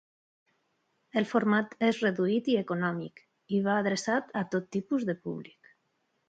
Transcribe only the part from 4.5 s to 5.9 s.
tot tipus de públic.